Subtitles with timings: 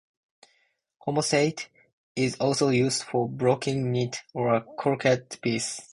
[1.05, 1.67] Homasote
[2.15, 5.87] is also used for blocking knit or crochet pieces.